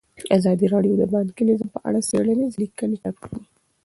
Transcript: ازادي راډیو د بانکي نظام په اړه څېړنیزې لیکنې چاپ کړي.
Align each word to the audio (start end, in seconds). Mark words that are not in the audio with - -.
ازادي 0.37 0.65
راډیو 0.73 0.93
د 0.97 1.03
بانکي 1.13 1.43
نظام 1.49 1.69
په 1.75 1.79
اړه 1.87 1.99
څېړنیزې 2.09 2.57
لیکنې 2.63 2.95
چاپ 3.03 3.15
کړي. 3.23 3.39